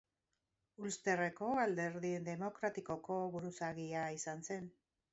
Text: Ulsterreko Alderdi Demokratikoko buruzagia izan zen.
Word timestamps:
Ulsterreko 0.85 1.51
Alderdi 1.65 2.15
Demokratikoko 2.31 3.21
buruzagia 3.39 4.11
izan 4.21 4.47
zen. 4.53 4.71